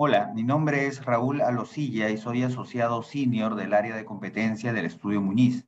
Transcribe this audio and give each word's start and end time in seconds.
Hola, 0.00 0.30
mi 0.32 0.44
nombre 0.44 0.86
es 0.86 1.04
Raúl 1.04 1.40
Alosilla 1.40 2.08
y 2.08 2.18
soy 2.18 2.44
asociado 2.44 3.02
senior 3.02 3.56
del 3.56 3.74
área 3.74 3.96
de 3.96 4.04
competencia 4.04 4.72
del 4.72 4.86
estudio 4.86 5.20
Muñiz. 5.20 5.66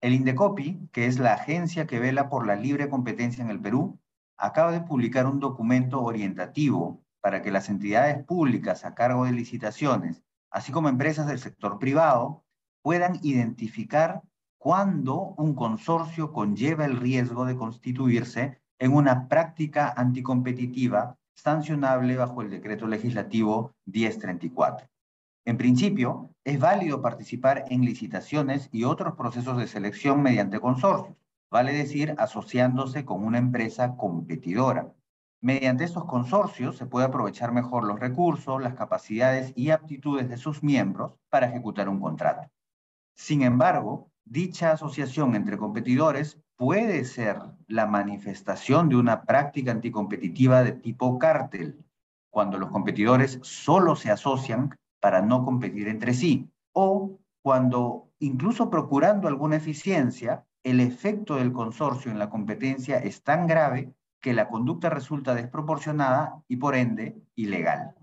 El 0.00 0.12
Indecopi, 0.12 0.88
que 0.92 1.06
es 1.06 1.18
la 1.18 1.32
agencia 1.32 1.84
que 1.84 1.98
vela 1.98 2.28
por 2.28 2.46
la 2.46 2.54
libre 2.54 2.88
competencia 2.88 3.42
en 3.42 3.50
el 3.50 3.60
Perú, 3.60 3.98
acaba 4.38 4.70
de 4.70 4.82
publicar 4.82 5.26
un 5.26 5.40
documento 5.40 6.00
orientativo 6.04 7.02
para 7.20 7.42
que 7.42 7.50
las 7.50 7.68
entidades 7.68 8.22
públicas 8.22 8.84
a 8.84 8.94
cargo 8.94 9.24
de 9.24 9.32
licitaciones, 9.32 10.22
así 10.52 10.70
como 10.70 10.88
empresas 10.88 11.26
del 11.26 11.40
sector 11.40 11.80
privado, 11.80 12.44
puedan 12.80 13.18
identificar 13.22 14.22
cuándo 14.56 15.34
un 15.36 15.56
consorcio 15.56 16.32
conlleva 16.32 16.84
el 16.84 16.96
riesgo 17.00 17.44
de 17.44 17.56
constituirse 17.56 18.62
en 18.78 18.92
una 18.92 19.26
práctica 19.26 19.92
anticompetitiva 19.96 21.18
sancionable 21.34 22.16
bajo 22.16 22.42
el 22.42 22.50
decreto 22.50 22.86
legislativo 22.86 23.74
1034. 23.86 24.88
En 25.46 25.58
principio, 25.58 26.30
es 26.44 26.58
válido 26.58 27.02
participar 27.02 27.64
en 27.68 27.84
licitaciones 27.84 28.68
y 28.72 28.84
otros 28.84 29.14
procesos 29.14 29.58
de 29.58 29.66
selección 29.66 30.22
mediante 30.22 30.58
consorcios, 30.58 31.16
vale 31.50 31.72
decir, 31.72 32.14
asociándose 32.18 33.04
con 33.04 33.24
una 33.24 33.38
empresa 33.38 33.96
competidora. 33.96 34.92
Mediante 35.42 35.84
estos 35.84 36.06
consorcios 36.06 36.78
se 36.78 36.86
puede 36.86 37.06
aprovechar 37.06 37.52
mejor 37.52 37.84
los 37.84 38.00
recursos, 38.00 38.62
las 38.62 38.74
capacidades 38.74 39.52
y 39.54 39.70
aptitudes 39.70 40.30
de 40.30 40.38
sus 40.38 40.62
miembros 40.62 41.12
para 41.28 41.48
ejecutar 41.48 41.90
un 41.90 42.00
contrato. 42.00 42.50
Sin 43.14 43.42
embargo, 43.42 44.10
dicha 44.24 44.72
asociación 44.72 45.34
entre 45.34 45.58
competidores 45.58 46.40
puede 46.56 47.04
ser 47.04 47.38
la 47.66 47.86
manifestación 47.86 48.88
de 48.88 48.96
una 48.96 49.24
práctica 49.24 49.72
anticompetitiva 49.72 50.62
de 50.62 50.72
tipo 50.72 51.18
cártel, 51.18 51.84
cuando 52.30 52.58
los 52.58 52.70
competidores 52.70 53.38
solo 53.42 53.96
se 53.96 54.10
asocian 54.10 54.74
para 55.00 55.22
no 55.22 55.44
competir 55.44 55.88
entre 55.88 56.14
sí, 56.14 56.48
o 56.72 57.18
cuando, 57.42 58.08
incluso 58.18 58.70
procurando 58.70 59.28
alguna 59.28 59.56
eficiencia, 59.56 60.44
el 60.62 60.80
efecto 60.80 61.36
del 61.36 61.52
consorcio 61.52 62.10
en 62.10 62.18
la 62.18 62.30
competencia 62.30 62.98
es 62.98 63.22
tan 63.22 63.46
grave 63.46 63.92
que 64.20 64.32
la 64.32 64.48
conducta 64.48 64.88
resulta 64.88 65.34
desproporcionada 65.34 66.42
y 66.48 66.56
por 66.56 66.74
ende 66.74 67.14
ilegal. 67.34 67.94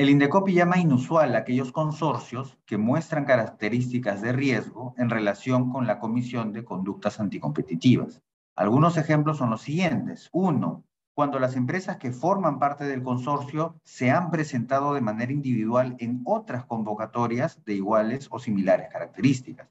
El 0.00 0.08
Indecopi 0.08 0.54
llama 0.54 0.78
inusual 0.78 1.34
a 1.34 1.40
aquellos 1.40 1.72
consorcios 1.72 2.56
que 2.64 2.78
muestran 2.78 3.26
características 3.26 4.22
de 4.22 4.32
riesgo 4.32 4.94
en 4.96 5.10
relación 5.10 5.70
con 5.70 5.86
la 5.86 5.98
comisión 5.98 6.54
de 6.54 6.64
conductas 6.64 7.20
anticompetitivas. 7.20 8.22
Algunos 8.56 8.96
ejemplos 8.96 9.36
son 9.36 9.50
los 9.50 9.60
siguientes. 9.60 10.30
Uno, 10.32 10.86
cuando 11.12 11.38
las 11.38 11.54
empresas 11.54 11.98
que 11.98 12.12
forman 12.12 12.58
parte 12.58 12.84
del 12.84 13.02
consorcio 13.02 13.78
se 13.84 14.10
han 14.10 14.30
presentado 14.30 14.94
de 14.94 15.02
manera 15.02 15.32
individual 15.32 15.96
en 15.98 16.22
otras 16.24 16.64
convocatorias 16.64 17.62
de 17.66 17.74
iguales 17.74 18.26
o 18.30 18.38
similares 18.38 18.88
características. 18.90 19.68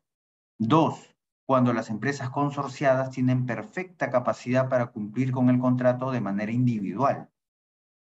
Dos, 0.60 1.16
cuando 1.48 1.74
las 1.74 1.90
empresas 1.90 2.30
consorciadas 2.30 3.10
tienen 3.10 3.48
perfecta 3.48 4.12
capacidad 4.12 4.70
para 4.70 4.92
cumplir 4.92 5.32
con 5.32 5.50
el 5.50 5.58
contrato 5.58 6.12
de 6.12 6.22
manera 6.22 6.52
individual. 6.52 7.32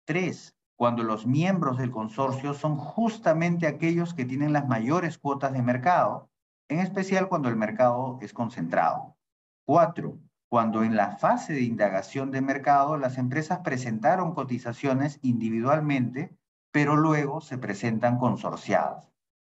Tres, 0.03 0.56
cuando 0.77 1.01
los 1.01 1.25
miembros 1.25 1.79
del 1.79 1.89
consorcio 1.89 2.53
son 2.53 2.77
justamente 2.77 3.65
aquellos 3.65 4.13
que 4.13 4.25
tienen 4.25 4.53
las 4.53 4.67
mayores 4.67 5.17
cuotas 5.17 5.51
de 5.51 5.63
mercado, 5.63 6.29
en 6.69 6.79
especial 6.79 7.27
cuando 7.27 7.49
el 7.49 7.55
mercado 7.55 8.19
es 8.21 8.31
concentrado. 8.31 9.17
Cuatro, 9.65 10.19
cuando 10.49 10.83
en 10.83 10.95
la 10.95 11.17
fase 11.17 11.53
de 11.53 11.63
indagación 11.63 12.29
de 12.29 12.41
mercado 12.41 12.95
las 12.95 13.17
empresas 13.17 13.59
presentaron 13.63 14.35
cotizaciones 14.35 15.17
individualmente, 15.23 16.37
pero 16.71 16.95
luego 16.95 17.41
se 17.41 17.57
presentan 17.57 18.19
consorciadas. 18.19 19.11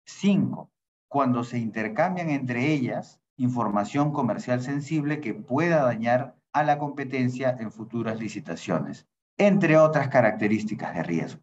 Cinco, 0.06 0.72
cuando 1.08 1.44
se 1.44 1.60
intercambian 1.60 2.32
entre 2.32 2.74
ellas 2.74 3.22
información 3.38 4.12
comercial 4.12 4.64
sensible 4.64 5.22
que 5.22 5.36
pueda 5.36 5.84
dañar 5.84 6.36
a 6.52 6.64
la 6.64 6.80
competencia 6.80 7.56
en 7.60 7.72
futuras 7.72 8.20
licitaciones 8.20 9.08
entre 9.38 9.78
otras 9.78 10.10
características 10.10 10.96
de 10.96 11.04
riesgo. 11.04 11.42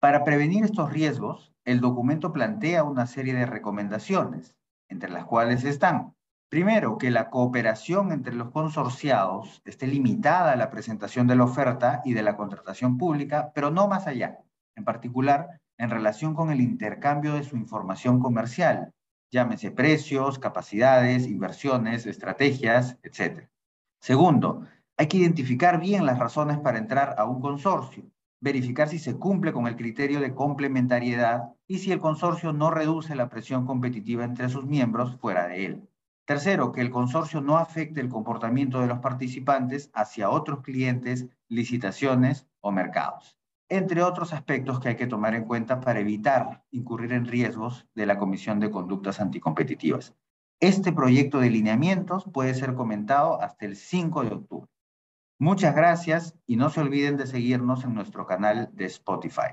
Para 0.00 0.24
prevenir 0.24 0.64
estos 0.64 0.92
riesgos, 0.92 1.52
el 1.64 1.80
documento 1.80 2.32
plantea 2.32 2.84
una 2.84 3.06
serie 3.06 3.34
de 3.34 3.46
recomendaciones, 3.46 4.54
entre 4.88 5.10
las 5.10 5.24
cuales 5.24 5.64
están, 5.64 6.14
primero, 6.50 6.98
que 6.98 7.10
la 7.10 7.30
cooperación 7.30 8.12
entre 8.12 8.34
los 8.34 8.50
consorciados 8.50 9.62
esté 9.64 9.86
limitada 9.86 10.52
a 10.52 10.56
la 10.56 10.70
presentación 10.70 11.26
de 11.26 11.36
la 11.36 11.44
oferta 11.44 12.02
y 12.04 12.12
de 12.12 12.22
la 12.22 12.36
contratación 12.36 12.98
pública, 12.98 13.50
pero 13.54 13.70
no 13.70 13.88
más 13.88 14.06
allá, 14.06 14.40
en 14.76 14.84
particular 14.84 15.60
en 15.78 15.90
relación 15.90 16.34
con 16.34 16.50
el 16.50 16.60
intercambio 16.60 17.34
de 17.34 17.42
su 17.42 17.56
información 17.56 18.20
comercial, 18.20 18.92
llámese 19.32 19.70
precios, 19.70 20.38
capacidades, 20.38 21.26
inversiones, 21.26 22.06
estrategias, 22.06 22.98
etc. 23.02 23.48
Segundo, 24.00 24.66
hay 24.96 25.08
que 25.08 25.16
identificar 25.16 25.80
bien 25.80 26.06
las 26.06 26.18
razones 26.18 26.58
para 26.58 26.78
entrar 26.78 27.16
a 27.18 27.24
un 27.24 27.40
consorcio, 27.40 28.04
verificar 28.40 28.88
si 28.88 28.98
se 28.98 29.16
cumple 29.16 29.52
con 29.52 29.66
el 29.66 29.76
criterio 29.76 30.20
de 30.20 30.34
complementariedad 30.34 31.54
y 31.66 31.78
si 31.78 31.90
el 31.90 31.98
consorcio 31.98 32.52
no 32.52 32.70
reduce 32.70 33.16
la 33.16 33.28
presión 33.28 33.66
competitiva 33.66 34.24
entre 34.24 34.48
sus 34.48 34.66
miembros 34.66 35.16
fuera 35.16 35.48
de 35.48 35.66
él. 35.66 35.88
Tercero, 36.26 36.70
que 36.70 36.80
el 36.80 36.90
consorcio 36.90 37.40
no 37.40 37.58
afecte 37.58 38.00
el 38.00 38.08
comportamiento 38.08 38.80
de 38.80 38.86
los 38.86 39.00
participantes 39.00 39.90
hacia 39.94 40.30
otros 40.30 40.62
clientes, 40.62 41.26
licitaciones 41.48 42.46
o 42.60 42.70
mercados, 42.70 43.36
entre 43.68 44.02
otros 44.02 44.32
aspectos 44.32 44.78
que 44.78 44.90
hay 44.90 44.96
que 44.96 45.06
tomar 45.06 45.34
en 45.34 45.44
cuenta 45.44 45.80
para 45.80 46.00
evitar 46.00 46.62
incurrir 46.70 47.12
en 47.12 47.26
riesgos 47.26 47.86
de 47.94 48.06
la 48.06 48.16
Comisión 48.16 48.60
de 48.60 48.70
Conductas 48.70 49.20
Anticompetitivas. 49.20 50.14
Este 50.60 50.92
proyecto 50.92 51.40
de 51.40 51.50
lineamientos 51.50 52.24
puede 52.32 52.54
ser 52.54 52.74
comentado 52.74 53.42
hasta 53.42 53.66
el 53.66 53.76
5 53.76 54.22
de 54.22 54.34
octubre. 54.34 54.73
Muchas 55.44 55.76
gracias 55.76 56.34
y 56.46 56.56
no 56.56 56.70
se 56.70 56.80
olviden 56.80 57.18
de 57.18 57.26
seguirnos 57.26 57.84
en 57.84 57.94
nuestro 57.94 58.26
canal 58.26 58.70
de 58.72 58.86
Spotify. 58.86 59.52